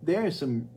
[0.01, 0.69] there is some.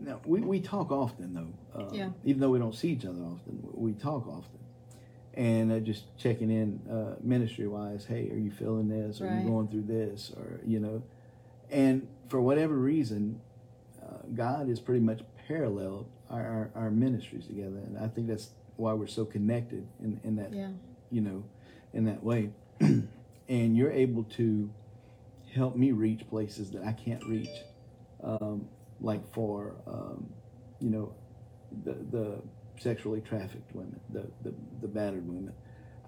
[0.00, 2.10] Now we, we talk often though, uh, Yeah.
[2.24, 4.58] even though we don't see each other often, we talk often,
[5.34, 8.04] and uh, just checking in uh, ministry wise.
[8.04, 9.20] Hey, are you feeling this?
[9.20, 10.32] Are you going through this?
[10.36, 11.02] Or you know,
[11.70, 13.40] and for whatever reason,
[14.02, 18.50] uh, God has pretty much paralleled our, our, our ministries together, and I think that's
[18.76, 20.70] why we're so connected in, in that Yeah.
[21.10, 21.44] you know,
[21.92, 22.50] in that way.
[22.80, 24.70] and you're able to
[25.54, 27.50] help me reach places that I can't reach.
[28.22, 28.68] Um,
[29.00, 30.32] like for, um,
[30.80, 31.14] you know,
[31.84, 32.42] the, the
[32.78, 35.52] sexually trafficked women, the, the, the battered women.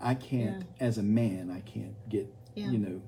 [0.01, 2.71] I can't, as a man, I can't get, Yeah.
[2.71, 3.03] you know,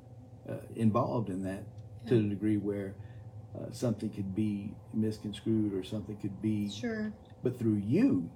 [0.49, 1.65] uh, involved in that
[2.09, 2.95] to the degree where
[3.57, 6.71] uh, something could be misconstrued or something could be.
[6.71, 7.13] Sure.
[7.43, 8.31] But through you,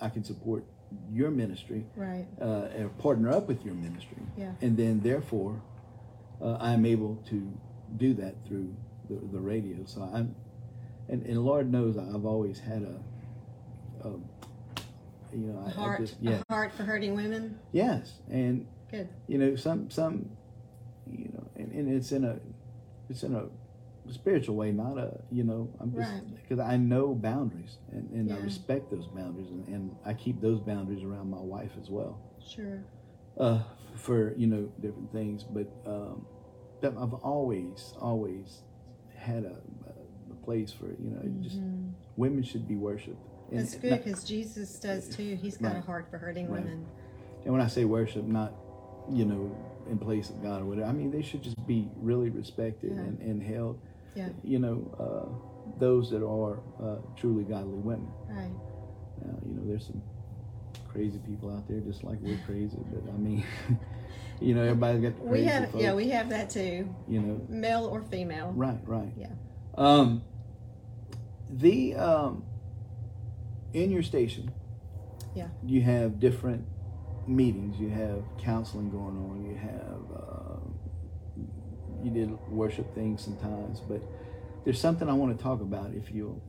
[0.00, 0.64] I can support
[1.12, 2.26] your ministry Right.
[2.40, 4.22] uh, and partner up with your ministry.
[4.36, 4.52] Yeah.
[4.60, 5.60] And then, therefore,
[6.40, 7.52] uh, I'm able to
[7.96, 8.74] do that through
[9.08, 9.84] the, the radio.
[9.86, 10.34] So I'm,
[11.08, 14.10] and, and Lord knows I've always had a, a
[15.32, 16.00] you know, A I, I heart.
[16.00, 17.58] just, yeah, A heart for hurting women.
[17.72, 19.08] yes, and Good.
[19.26, 20.30] you know, some, some,
[21.10, 22.38] you know, and, and it's in a,
[23.10, 23.44] it's in a
[24.12, 26.36] spiritual way, not a, you know, I'm just Right.
[26.42, 30.60] because I know boundaries and, and I respect those boundaries, and, and I keep those
[30.60, 32.82] boundaries around my wife as well Sure.
[33.38, 33.62] uh,
[33.94, 35.42] for you know different things.
[35.44, 36.26] But um,
[36.82, 38.62] I've always always
[39.16, 39.56] had a,
[40.30, 41.92] a place for you know just Mhm.
[42.16, 43.18] women should be worshipped.
[43.50, 45.36] And, That's good because Jesus does too.
[45.36, 46.62] He's got a heart for hurting Right.
[46.64, 46.86] women.
[47.44, 48.52] and when I say worship, not
[49.10, 49.56] you know
[49.88, 50.88] in place of God or whatever.
[50.88, 53.02] I mean they should just be really respected Yeah.
[53.02, 53.80] and, and held.
[54.16, 54.28] Yeah.
[54.42, 58.08] You know uh, those that are uh, truly godly women.
[58.28, 58.50] Right.
[59.24, 60.02] Now, you know, there's some
[60.88, 63.44] crazy people out there just like we're crazy, but I mean,
[64.40, 65.70] you know, everybody's got We have.
[65.70, 66.94] folks, Yeah, we have that too.
[67.08, 68.52] you know, Male or female.
[68.56, 69.12] right, right.
[69.16, 69.28] Yeah.
[69.76, 70.22] Um,
[71.50, 72.44] the um,
[73.74, 74.50] in your station,
[75.34, 75.48] Yeah.
[75.64, 76.64] you have different
[77.26, 77.78] meetings.
[77.78, 79.44] You have counseling going on.
[79.44, 80.55] You have uh,
[82.06, 84.00] you did worship things sometimes, but
[84.64, 86.40] there's something I want to talk about if you'll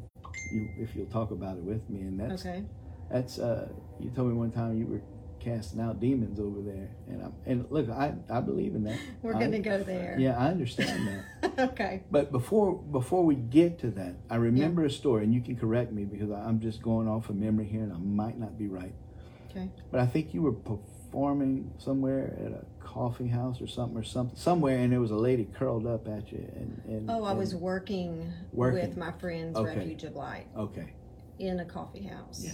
[0.52, 2.64] you, if you'll talk about it with me, and that's Okay.
[3.10, 3.70] That's uh,
[4.00, 5.02] you told me one time you were
[5.40, 9.00] casting out demons over there, and I'm, and look, I I believe in that.
[9.24, 10.16] We're I- gonna go there.
[10.20, 11.08] Yeah, I understand
[11.42, 11.60] that.
[11.72, 12.04] okay.
[12.12, 15.92] But before before we get to that, I remember a story, and you can correct
[15.92, 18.94] me because I'm just going off of memory here, and I might not be right.
[19.50, 19.70] Okay.
[19.90, 20.52] But I think you were
[21.12, 25.16] performing somewhere at a coffee house or something or something somewhere, and there was a
[25.16, 28.90] lady curled up at you, and, and Oh, I was working, Working.
[28.90, 29.76] with my friends, Okay.
[29.78, 30.94] Refuge of Light, okay.
[31.40, 32.44] in a coffee house.
[32.44, 32.52] Yeah.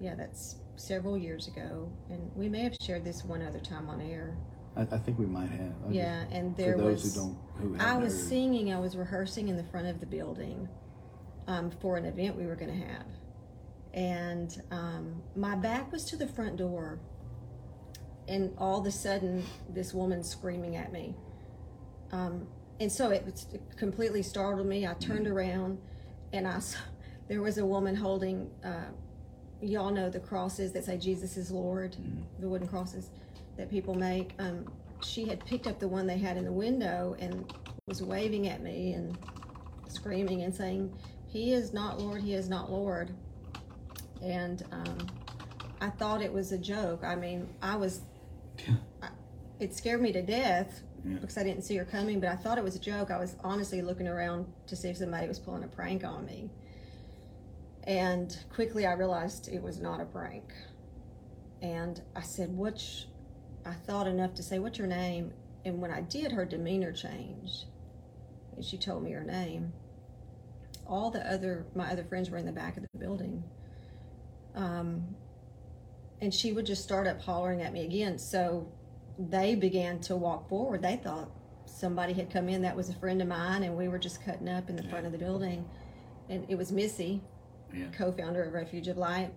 [0.00, 4.00] Yeah, that's several years ago, and we may have shared this one other time on
[4.00, 4.36] air.
[4.76, 5.72] I, I think we might have.
[5.88, 7.14] I Yeah, and there for those was.
[7.14, 8.28] who don't who I was heard.
[8.28, 8.72] singing.
[8.74, 10.68] I was rehearsing in the front of the building
[11.46, 13.06] um, for an event we were going to have,
[13.94, 16.98] and um, my back was to the front door,
[18.28, 21.14] and all of a sudden, this woman screaming at me,
[22.12, 22.46] um,
[22.80, 24.86] and so it it completely startled me.
[24.86, 25.78] I turned around,
[26.32, 26.78] and I saw
[27.28, 28.50] there was a woman holding.
[28.64, 28.90] Uh,
[29.60, 31.96] y'all know the crosses that say Jesus is Lord,
[32.40, 33.10] the wooden crosses
[33.56, 34.34] that people make.
[34.38, 34.66] Um,
[35.02, 37.52] she had picked up the one they had in the window and
[37.86, 39.16] was waving at me and
[39.88, 40.92] screaming and saying,
[41.26, 43.10] He is not Lord, He is not Lord.
[44.22, 44.98] And um,
[45.80, 47.04] I thought it was a joke.
[47.04, 48.00] I mean, I was,
[49.02, 49.08] I,
[49.60, 51.16] it scared me to death Yeah.
[51.18, 53.10] because I didn't see her coming, but I thought it was a joke.
[53.10, 56.50] I was honestly looking around to see if somebody was pulling a prank on me.
[57.84, 60.52] And quickly I realized it was not a prank.
[61.62, 63.06] And I said, What's,
[63.64, 65.32] I thought enough to say, What's your name?
[65.64, 67.64] And when I did, her demeanor changed.
[68.54, 69.72] And she told me her name.
[70.86, 73.42] All the other, my other friends were in the back of the building.
[74.54, 75.14] Um,
[76.20, 78.18] and she would just start up hollering at me again.
[78.18, 78.68] So
[79.18, 80.82] they began to walk forward.
[80.82, 81.30] They thought
[81.66, 84.48] somebody had come in that was a friend of mine, and we were just cutting
[84.48, 85.68] up in the front of the building.
[86.28, 87.22] And it was Missy,
[87.74, 87.86] Yeah.
[87.92, 89.32] co-founder of Refuge of Light,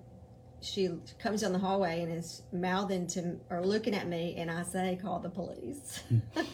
[0.62, 0.90] she
[1.20, 4.98] comes down the hallway and is mouthing to or looking at me, and I say,
[5.02, 6.04] "Call the police."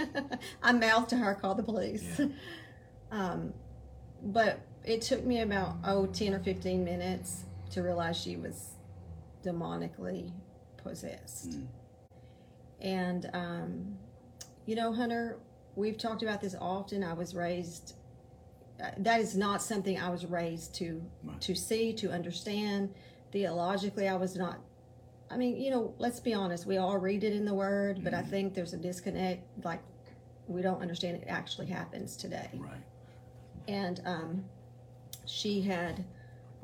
[0.61, 2.27] I mouth to her, "Call the police." Yeah.
[3.11, 3.53] Um,
[4.21, 8.74] but it took me about oh 10 or 15 minutes to realize she was
[9.45, 10.31] demonically
[10.77, 11.51] possessed.
[11.51, 11.67] Mm.
[12.81, 13.97] And um,
[14.65, 15.37] you know, Hunter,
[15.75, 17.03] we've talked about this often.
[17.03, 17.93] I was raised.
[18.83, 21.39] Uh, that is not something I was raised to Right.
[21.41, 22.93] to see to understand.
[23.31, 24.59] Theologically, I was not.
[25.29, 26.65] I mean, you know, let's be honest.
[26.65, 28.29] We all read it in the Word, but I Mhm.
[28.29, 29.43] think there's a disconnect.
[29.65, 29.81] Like
[30.47, 32.83] we don't understand it actually happens today Right.
[33.67, 34.45] and um,
[35.25, 36.05] she had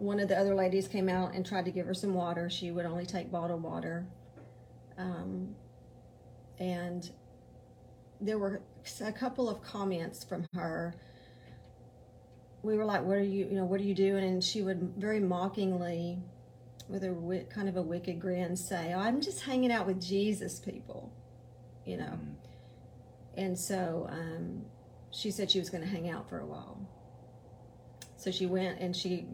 [0.02, 2.50] one of the other ladies came out and tried to give her some water.
[2.50, 4.06] She would only take bottled water.
[4.98, 5.56] Um,
[6.60, 7.10] and
[8.20, 8.62] there were
[9.00, 10.96] a couple of comments from her.
[12.64, 14.24] We were like what are you you know what are you doing?
[14.24, 16.20] And she would very mockingly
[16.90, 21.14] with a kind of a wicked grin say i'm just hanging out with jesus people
[21.86, 22.04] you know?
[22.04, 22.36] Mm.
[23.38, 24.64] and so um,
[25.12, 26.80] she said she was going to hang out for a while.
[28.18, 29.26] So she went and she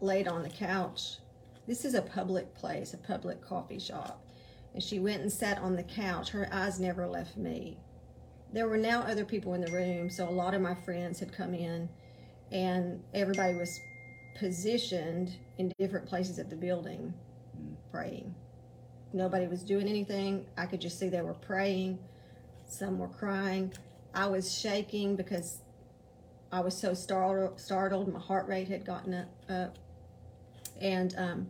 [0.00, 1.18] laid on the couch.
[1.66, 4.24] This is a public place, a public coffee shop.
[4.74, 6.30] And she went and sat on the couch.
[6.30, 7.78] Her eyes never left me.
[8.52, 11.32] There were now other people in the room, so a lot of my friends had
[11.32, 11.88] come in,
[12.50, 13.78] and everybody was
[14.36, 17.12] positioned in different places of the building
[17.56, 17.74] Mm.
[17.90, 18.34] praying.
[19.12, 20.46] Nobody was doing anything.
[20.56, 21.98] I could just see they were praying.
[22.66, 23.72] Some were crying.
[24.14, 25.62] I was shaking because
[26.52, 27.60] I was so startled.
[27.60, 29.78] Startled, my heart rate had gotten up, up.
[30.80, 31.46] And um,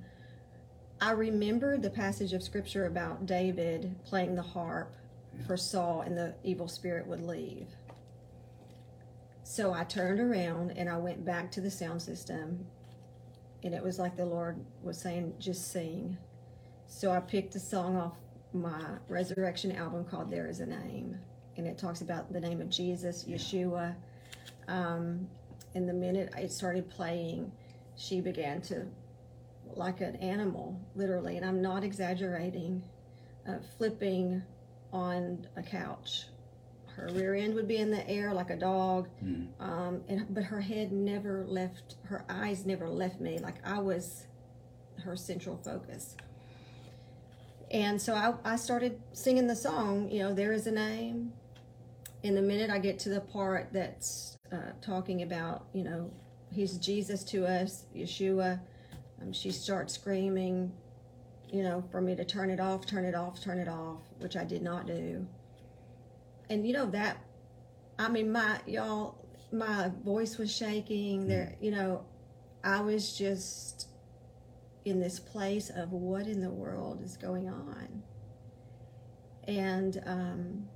[1.01, 4.95] I remembered the passage of scripture about David playing the harp
[5.47, 7.69] for Saul, and the evil spirit would leave.
[9.43, 12.67] So I turned around and I went back to the sound system,
[13.63, 16.19] and it was like the Lord was saying, "Just sing."
[16.87, 18.15] So I picked a song off
[18.53, 21.19] my resurrection album called There Is a Name.
[21.57, 23.95] And it talks about the name of Jesus, Yeshua.
[24.69, 25.29] Um,
[25.75, 27.53] and the minute it started playing,
[27.97, 28.87] she began to,
[29.77, 32.83] like an animal, literally, and I'm not exaggerating,
[33.49, 34.43] uh, flipping
[34.93, 36.25] on a couch.
[36.97, 39.49] Her rear end would be in the air like a dog, Mm.
[39.61, 43.39] um, and but her head never left, her eyes never left me.
[43.39, 44.27] Like I was
[45.05, 46.17] her central focus.
[47.71, 51.33] And so I, I started singing the song, you know, there is a name.
[52.25, 56.11] And the minute I get to the part that's uh, talking about, you know,
[56.53, 58.61] he's Jesus to us, Yeshua,
[59.21, 60.73] um, she starts screaming,
[61.53, 64.37] you know, for me to turn it off, turn it off, turn it off, which
[64.37, 65.27] I did not do.
[66.49, 67.19] And you know that,
[67.99, 69.17] I mean, my y'all,
[69.53, 71.29] my voice was shaking.
[71.29, 72.05] There, you know,
[72.65, 73.89] I was just
[74.85, 78.03] in this place of what in the world is going on.
[79.47, 80.69] And um,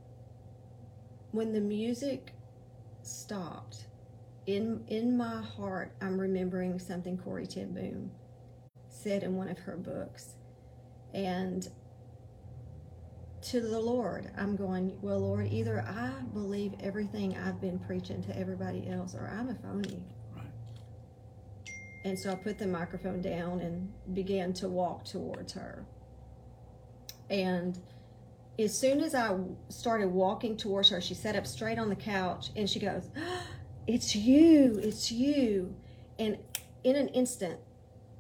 [1.32, 2.32] when the music
[3.02, 3.86] stopped,
[4.46, 8.10] in in my heart, I'm remembering something Corrie Ten Boom
[9.04, 10.34] said in one of her books,
[11.12, 11.68] and
[13.42, 18.38] to the Lord, I'm going, well, Lord, either I believe everything I've been preaching to
[18.38, 20.02] everybody else, or I'm a phony.
[20.34, 20.46] Right.
[22.04, 25.84] And so I put the microphone down and began to walk towards her.
[27.28, 27.78] And
[28.58, 29.36] as soon as I
[29.68, 33.10] started walking towards her, she sat up straight on the couch and she goes,
[33.86, 35.74] It's you, it's you.
[36.18, 36.38] And
[36.82, 37.58] in an instant,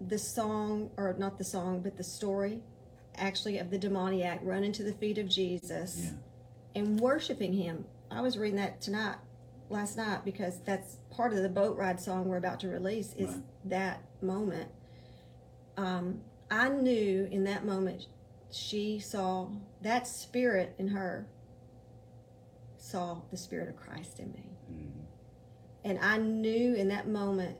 [0.08, 2.62] the song, or not the song, but the story
[3.16, 6.10] actually of the demoniac running to the feet of Jesus Yeah.
[6.74, 7.84] and worshiping him.
[8.10, 9.16] I was reading that tonight,
[9.70, 13.30] last night, because that's part of the boat ride song we're about to release is
[13.30, 13.42] Right.
[13.66, 14.70] that moment.
[15.76, 18.06] Um, I knew in that moment
[18.50, 19.48] she saw
[19.82, 21.26] that spirit in her
[22.76, 24.50] saw the spirit of Christ in me.
[24.70, 24.90] Mm.
[25.84, 27.56] And I knew in that moment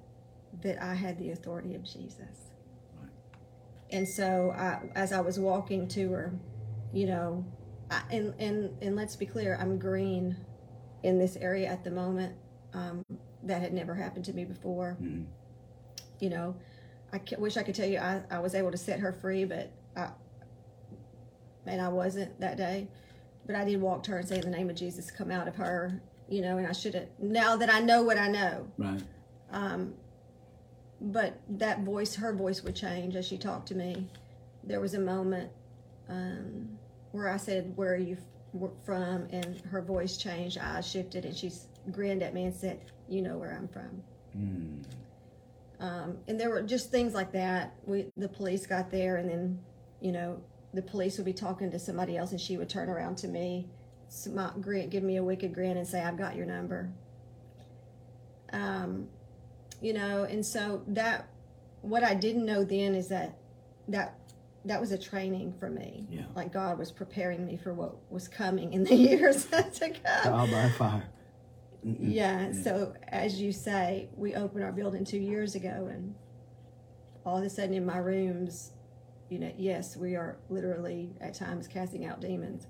[0.63, 2.51] that I had the authority of Jesus.
[3.01, 3.11] Right.
[3.91, 6.33] And so I, as I was walking to her,
[6.93, 7.45] you know,
[7.91, 10.37] I, and, and, and let's be clear, I'm green
[11.03, 12.35] in this area at the moment.
[12.73, 13.05] Um,
[13.45, 14.97] that had never happened to me before.
[15.01, 15.27] Mm.
[16.19, 16.57] You know,
[17.13, 19.71] I wish I could tell you I, I was able to set her free, but
[19.97, 20.09] I,
[21.67, 22.89] and I wasn't that day.
[23.47, 25.47] But I did walk to her and say, in the name of Jesus, come out
[25.47, 28.67] of her, you know, and I should have, now that I know what I know,
[28.79, 29.03] Right.
[29.51, 29.95] um,
[31.01, 34.09] but that voice, her voice would change as she talked to me.
[34.63, 35.51] There was a moment
[36.09, 36.69] um,
[37.13, 38.17] where I said, "Where are you
[38.85, 41.51] from?" and her voice changed, eyes shifted, and she
[41.91, 44.03] grinned at me and said, "You know where I'm from."
[44.37, 44.85] Mm.
[45.79, 47.75] um, and there were just things like that.
[47.85, 49.59] We the police got there, and then
[50.01, 50.41] you know
[50.73, 53.69] the police would be talking to somebody else, and she would turn around to me,
[54.09, 56.91] smile, grin, give me a wicked grin, and say, "I've got your number."
[58.53, 59.09] Um,
[59.81, 61.29] you know, and so that
[61.83, 63.39] what I didn't know then is that
[63.89, 64.19] that
[64.65, 66.07] that was a training for me.
[66.11, 66.23] Yeah.
[66.35, 70.23] Like God was preparing me for what was coming in the years to come.
[70.23, 71.09] Trial by fire.
[71.85, 76.15] Yeah, so as you say, we opened our building two years ago, and
[77.27, 78.73] all of a sudden in my rooms,
[79.29, 82.67] you know, yes, we are literally at times casting out demons.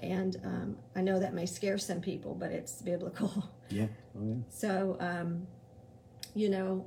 [0.00, 3.50] And um, I know that may scare some people, but it's biblical.
[3.70, 3.86] Yeah.
[4.16, 4.34] Oh, yeah.
[4.48, 5.46] So, um,
[6.38, 6.86] you know,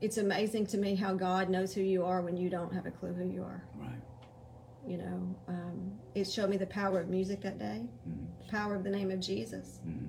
[0.00, 2.90] it's amazing to me how God knows who you are when you don't have a
[2.90, 3.62] clue who you are.
[3.78, 4.00] Right.
[4.86, 8.26] You know, um, it showed me the power of music that day, Mhm.
[8.40, 9.80] the power of the name of Jesus.
[9.86, 10.08] Mhm.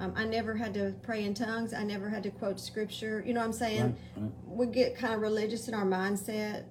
[0.00, 1.74] Um, I never had to pray in tongues.
[1.74, 3.22] I never had to quote scripture.
[3.26, 3.82] You know what I'm saying?
[4.16, 4.22] Right.
[4.22, 4.32] Right.
[4.48, 6.64] We get kind of religious in our mindset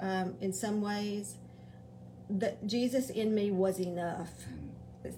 [0.00, 1.36] um, in some ways.
[2.28, 4.32] That Jesus in me was enough.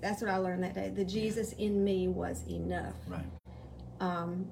[0.03, 0.91] That's what I learned that day.
[0.91, 2.95] The Jesus in me was enough.
[3.09, 3.25] Right.
[4.01, 4.51] Um,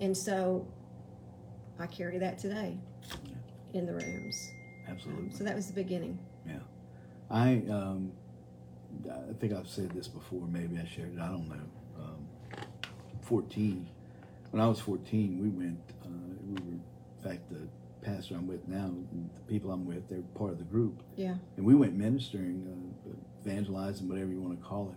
[0.00, 0.66] and so
[1.78, 2.78] I carry that today
[3.74, 4.50] in the rooms.
[4.88, 5.30] Absolutely.
[5.30, 6.18] So that was the beginning.
[6.46, 6.58] Yeah.
[7.30, 8.12] I um,
[9.08, 10.46] I think I've said this before.
[10.48, 11.20] Maybe I shared it.
[11.20, 12.02] I don't know.
[12.02, 12.26] Um,
[13.22, 13.88] Fourteen.
[14.50, 15.78] When I was fourteen, we went.
[16.04, 16.08] Uh,
[16.44, 16.82] we were, in
[17.22, 17.68] fact, the
[18.02, 21.34] pastor I'm with now, the people I'm with, they're part of the group, Yeah.
[21.58, 22.66] and we went ministering,
[23.06, 23.10] uh,
[23.46, 24.94] evangelizing, whatever you want to call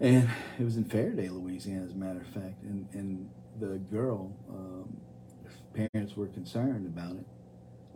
[0.00, 0.04] it.
[0.04, 2.62] And it was in Ferriday, Louisiana, as a matter of fact.
[2.64, 3.30] And and
[3.60, 4.96] the girl, um,
[5.74, 7.26] parents were concerned about it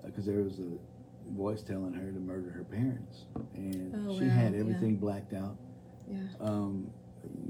[0.04, 4.31] because there was a voice telling her to murder her parents, and Oh, she wow,
[4.31, 4.61] had yeah.
[4.61, 5.57] everything blacked out.
[6.11, 6.19] Yeah.
[6.40, 6.90] Um,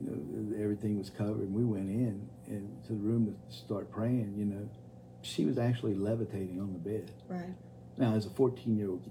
[0.04, 1.40] you know, everything was covered.
[1.40, 4.34] And we went in and to the room to start praying.
[4.36, 4.68] You know,
[5.22, 7.10] she was actually levitating on the bed.
[7.28, 7.54] Right.
[7.96, 9.02] Now, as a 14 year old,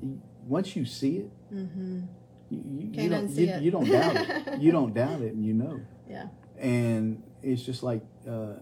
[0.47, 2.01] once you see it, Mm-hmm.
[2.49, 3.61] you, you, you don't you, it.
[3.63, 4.61] you don't doubt it.
[4.61, 5.81] You don't doubt it, and you know.
[6.07, 6.27] Yeah.
[6.59, 8.53] And it's just like uh,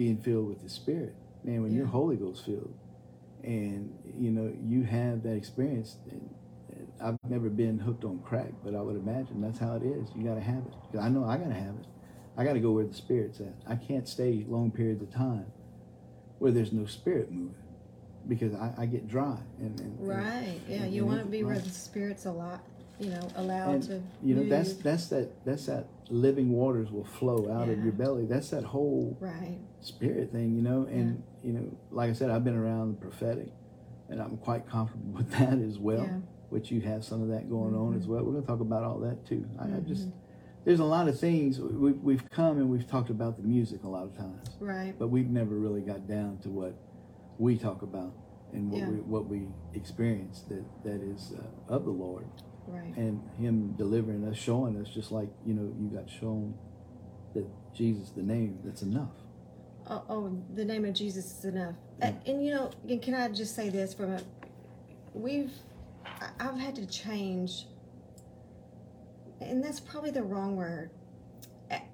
[0.00, 1.14] being filled with the Spirit,
[1.44, 1.62] man.
[1.62, 2.72] When you're Holy Ghost filled,
[3.44, 5.96] and you know you have that experience.
[6.10, 6.34] And,
[6.72, 10.08] and I've never been hooked on crack, but I would imagine that's how it is.
[10.16, 10.62] You got to have
[10.94, 10.98] it.
[10.98, 11.86] I know I got to have it.
[12.38, 13.52] I got to go where the Spirit's at.
[13.68, 15.44] I can't stay long periods of time
[16.38, 17.54] where there's no Spirit moving
[18.26, 19.36] because I, I get dry.
[19.58, 20.60] And, and and- Right.
[20.66, 20.84] Yeah.
[20.84, 22.64] and- You want to be where the spirit's a lot,
[22.98, 24.00] you know, allowed to.
[24.22, 24.82] you know that's move.
[24.82, 29.16] that's that that's that living waters will flow out of your belly that's that whole
[29.20, 29.58] right.
[29.80, 33.48] Spirit thing you know and you know like i said i've been around the prophetic
[34.08, 36.18] and i'm quite comfortable with that as well Yeah.
[36.50, 38.08] which you have some of that going on as Mhm.
[38.08, 40.12] well we're going to talk about all that too I, I just Mhm.
[40.64, 43.88] there's a lot of things we, we've come and we've talked about the music a
[43.88, 44.94] lot of times Right.
[44.98, 46.74] but we've never really got down to what
[47.38, 48.12] we talk about
[48.52, 48.90] and what Yeah.
[48.90, 52.26] we what we experience that that is uh, of the lord
[52.68, 52.94] Right.
[52.96, 56.54] and him delivering us, showing us, just like you know, you got shown
[57.34, 59.14] that Jesus, the name, that's enough.
[59.90, 61.74] Oh, oh, the name of Jesus is enough.
[62.00, 62.70] And you know,
[63.02, 64.20] can I just say this from a,
[65.14, 65.52] we've,
[66.38, 67.66] I've had to change,
[69.40, 70.90] and that's probably the wrong word.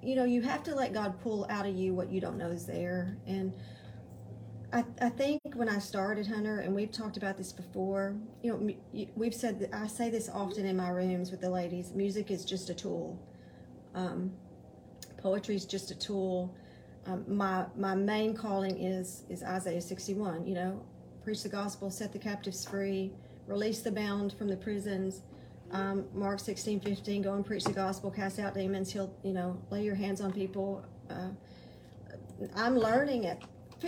[0.03, 2.49] You know, you have to let God pull out of you what you don't know
[2.49, 3.17] is there.
[3.25, 3.51] And
[4.71, 9.07] I, I think when I started Hunter, and we've talked about this before, you know,
[9.15, 11.93] we've said that I say this often in my rooms with the ladies.
[11.93, 13.19] Music is just a tool.
[13.95, 14.31] Um,
[15.17, 16.55] poetry is just a tool.
[17.07, 20.45] Um, my my main calling is is Isaiah 61.
[20.45, 20.81] You know,
[21.23, 23.11] preach the gospel, set the captives free,
[23.47, 25.21] release the bound from the prisons.
[25.71, 28.91] Um, Mark 16, 15, go and preach the gospel, cast out demons.
[28.91, 30.85] He'll, you know, lay your hands on people.
[31.09, 31.29] Uh,
[32.55, 33.43] I'm learning it.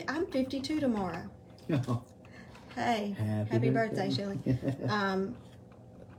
[0.08, 1.30] I'm 52 tomorrow.
[2.76, 4.08] Hey, Happy happy, birthday.
[4.10, 4.40] birthday, Shelley.
[4.90, 5.36] um,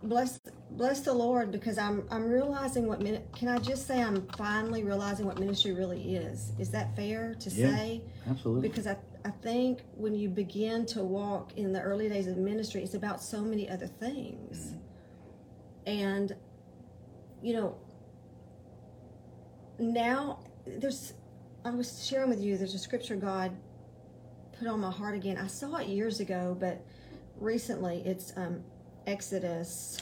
[0.02, 0.40] bless
[0.76, 4.82] bless the Lord because I'm I'm realizing what min- can I just say I'm finally
[4.84, 6.52] realizing what ministry really is.
[6.58, 7.76] Is that fair to Yeah.
[7.76, 8.02] say?
[8.28, 8.68] Absolutely.
[8.68, 12.82] Because I I think when you begin to walk in the early days of ministry,
[12.82, 14.74] it's about so many other things,
[15.86, 16.34] and
[17.42, 17.76] you know
[19.78, 21.12] now there's
[21.64, 23.54] I was sharing with you there's a scripture God
[24.58, 25.36] put on my heart again.
[25.36, 26.82] I saw it years ago, but
[27.38, 28.62] recently it's um,
[29.06, 29.98] Exodus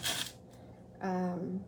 [1.03, 1.65] um,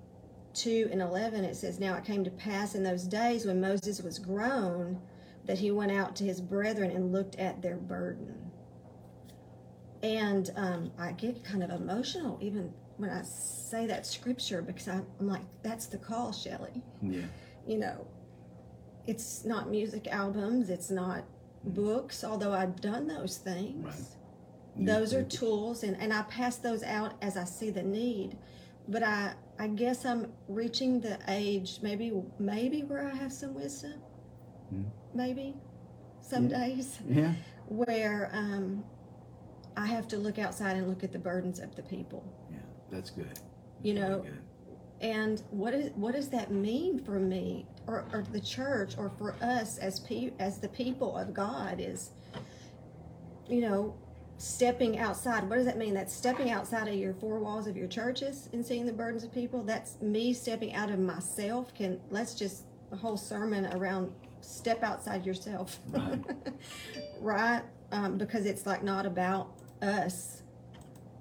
[0.54, 1.44] 2 and 11.
[1.44, 5.00] It says, Now it came to pass in those days when Moses was grown
[5.46, 8.50] that he went out to his brethren and looked at their burden.
[10.02, 15.06] And um, I get kind of emotional even when I say that scripture because I'm,
[15.18, 17.22] I'm like, that's the call, Shelley yeah.
[17.66, 18.06] you know,
[19.06, 21.24] it's not music albums, it's not
[21.64, 23.84] books, although I've done those things.
[23.84, 24.86] Right.
[24.86, 28.36] Those are tools, and, and I pass those out as I see the need.
[28.90, 33.94] But I, I guess I'm reaching the age, maybe maybe where I have some wisdom,
[34.74, 34.84] Mm.
[35.14, 35.54] maybe
[36.20, 36.58] some Yeah.
[36.66, 37.34] days Yeah.
[37.68, 38.84] where um,
[39.76, 42.22] I have to look outside and look at the burdens of the people.
[42.50, 42.58] Yeah.
[42.90, 43.38] That's good.
[43.82, 44.38] You Very know, good.
[45.00, 49.34] and what is what does that mean for me or, or the church or for
[49.40, 52.10] us as pe- as the people of God is
[53.48, 53.94] you know
[54.40, 55.48] stepping outside.
[55.48, 55.92] What does that mean?
[55.92, 59.32] That's stepping outside of your four walls of your churches and seeing the burdens of
[59.32, 59.62] people?
[59.62, 61.74] That's me stepping out of myself?
[61.74, 65.78] Can let's just a whole sermon around step outside yourself.
[65.90, 66.20] Right.
[67.20, 67.62] right?
[67.92, 70.42] Um, because it's like not about us.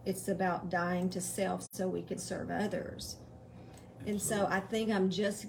[0.06, 3.18] It's about dying to self so we could serve others.
[4.08, 5.48] And so I think I'm just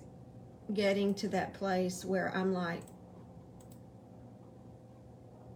[0.74, 2.82] getting to that place where I'm like,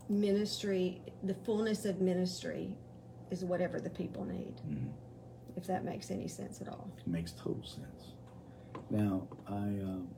[0.08, 2.76] ministry, the fullness of ministry
[3.30, 4.54] is whatever the people need.
[4.68, 4.90] Mhm.
[5.56, 6.90] If that makes any sense at all.
[7.06, 8.14] Makes total sense.
[8.90, 10.08] Now, I um,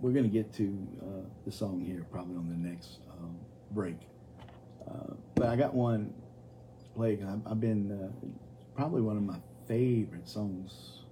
[0.00, 3.36] we're going to get to uh, the song here probably on the next um,
[3.70, 3.98] break,
[4.88, 6.12] uh, but I got one
[6.94, 7.22] played.
[7.22, 8.26] I've, I've been uh,
[8.74, 9.38] probably one of my
[9.68, 11.04] favorite songs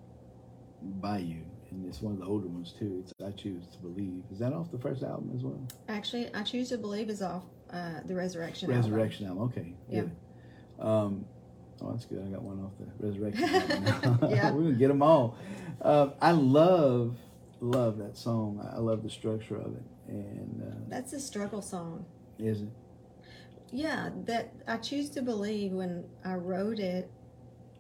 [1.00, 3.02] by you, and it's one of the older ones too.
[3.04, 5.60] It's "I Choose to Believe." Is that off the first album as well?
[5.88, 8.70] Actually, I choose to believe is off uh, the resurrection.
[8.70, 8.90] album.
[8.92, 9.42] Resurrection album.
[9.44, 9.74] Okay.
[9.88, 10.00] Yeah.
[10.02, 10.10] Good.
[10.86, 11.24] Um,
[11.82, 12.24] oh, that's good.
[12.26, 13.44] I got one off the Resurrection
[14.04, 14.30] album.
[14.30, 14.50] Yeah.
[14.52, 15.36] We're gonna get them all.
[15.82, 17.16] Um, I love,
[17.60, 18.66] love that song.
[18.72, 19.82] I love the structure of it.
[20.08, 22.04] And uh, That's a struggle song.
[22.38, 22.68] is it?
[23.70, 27.10] Yeah, that I choose to believe when I wrote it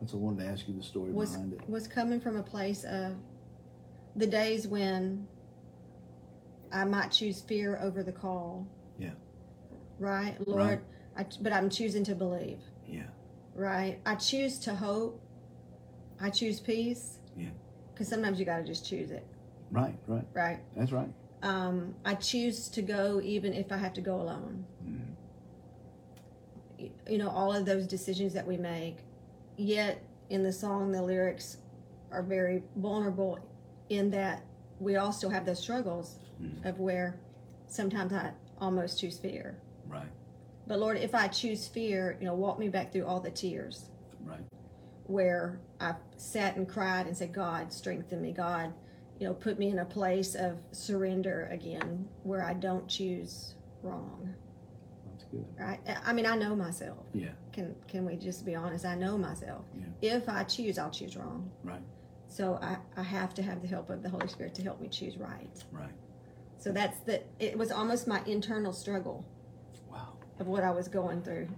[0.00, 1.60] That's I wanted to ask you the story was behind it.
[1.68, 3.14] was coming from a place of
[4.16, 5.26] the days when
[6.72, 8.66] I might choose fear over the call.
[8.98, 9.10] Yeah.
[9.98, 10.80] Right, Lord.
[11.16, 12.58] I, but I'm choosing to believe.
[12.86, 13.06] Yeah.
[13.54, 13.98] Right.
[14.06, 15.20] I choose to hope.
[16.20, 17.18] I choose peace.
[17.36, 17.48] Yeah.
[17.92, 19.26] Because sometimes you got to just choose it.
[19.70, 19.98] Right.
[20.06, 20.24] Right.
[20.34, 20.58] Right.
[20.76, 21.08] That's right.
[21.42, 24.64] Um, I choose to go even if I have to go alone.
[26.78, 28.98] Y- You know, all of those decisions that we make.
[29.56, 31.58] Yet in the song, the lyrics
[32.12, 33.38] are very vulnerable
[33.88, 34.44] in that
[34.80, 36.64] we all still have those struggles Mhm.
[36.64, 37.18] of where
[37.66, 39.58] sometimes I almost choose fear.
[39.88, 40.08] Right.
[40.66, 43.90] But Lord, if I choose fear, you know, walk me back through all the tears
[44.24, 44.44] Right.
[45.06, 48.32] where I sat and cried and said, God, strengthen me.
[48.32, 48.72] God,
[49.18, 54.34] you know, put me in a place of surrender again where I don't choose wrong.
[55.06, 55.46] That's good.
[55.58, 55.80] Right?
[56.04, 57.06] I mean, I know myself.
[57.14, 57.30] Yeah.
[57.52, 58.84] Can can we just be honest?
[58.84, 59.64] I know myself.
[59.74, 60.16] Yeah.
[60.16, 61.50] If I choose, I'll choose wrong.
[61.64, 61.82] Right.
[62.28, 64.88] So I, I have to have the help of the Holy Spirit to help me
[64.88, 65.48] choose right.
[65.72, 65.88] Right.
[66.58, 69.24] So that's the it was almost my internal struggle
[69.90, 70.12] Wow.
[70.38, 71.48] of what I was going through.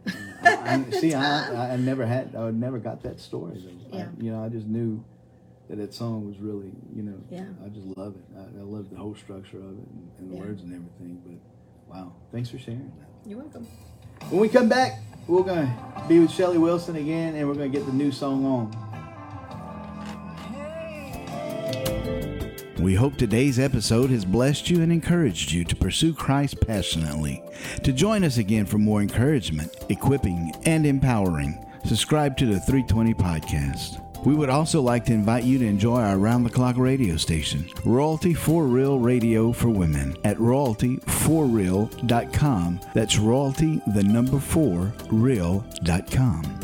[0.42, 3.60] I, I, see, I, I never had, I never got that story.
[3.90, 3.96] Though.
[3.98, 4.04] Yeah.
[4.18, 5.02] I, you know, I just knew
[5.68, 7.44] that that song was really, you know, Yeah.
[7.64, 8.24] I just love it.
[8.36, 10.40] I, I love the whole structure of it and, and the Yeah.
[10.42, 11.20] words and everything.
[11.26, 13.28] But wow, thanks for sharing that.
[13.28, 13.66] You're welcome.
[14.30, 17.86] When we come back, we're gonna be with Shelly Wilson again, and we're gonna get
[17.86, 18.89] the new song on.
[22.80, 27.42] We hope today's episode has blessed you and encouraged you to pursue Christ passionately.
[27.84, 34.02] To join us again for more encouragement, equipping, and empowering, subscribe to the 320 podcast.
[34.24, 37.68] We would also like to invite you to enjoy our round the clock radio station,
[37.84, 42.80] Royalty for Real Radio for Women, at royaltyforreal.com.
[42.94, 46.60] That's royalty, the number four, real.com.